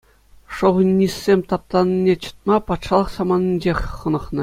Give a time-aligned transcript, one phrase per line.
[0.55, 4.39] Шовинистсем таптанине чӑтма патша саманинчех хӑнӑхнӑ.